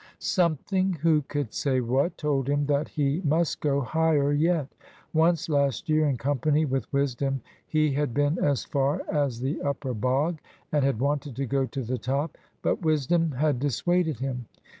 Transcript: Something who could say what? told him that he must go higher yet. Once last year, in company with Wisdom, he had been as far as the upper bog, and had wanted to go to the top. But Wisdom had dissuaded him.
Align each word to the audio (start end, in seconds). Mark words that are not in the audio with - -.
Something 0.17 0.93
who 0.93 1.21
could 1.21 1.53
say 1.53 1.79
what? 1.79 2.17
told 2.17 2.49
him 2.49 2.65
that 2.65 2.87
he 2.89 3.21
must 3.23 3.61
go 3.61 3.81
higher 3.81 4.33
yet. 4.33 4.67
Once 5.13 5.47
last 5.47 5.89
year, 5.89 6.07
in 6.09 6.17
company 6.17 6.65
with 6.65 6.91
Wisdom, 6.91 7.39
he 7.67 7.91
had 7.91 8.11
been 8.11 8.39
as 8.43 8.65
far 8.65 9.03
as 9.11 9.41
the 9.41 9.61
upper 9.61 9.93
bog, 9.93 10.39
and 10.71 10.83
had 10.83 10.99
wanted 10.99 11.35
to 11.35 11.45
go 11.45 11.67
to 11.67 11.83
the 11.83 11.99
top. 11.99 12.35
But 12.63 12.81
Wisdom 12.81 13.33
had 13.33 13.59
dissuaded 13.59 14.17
him. 14.21 14.47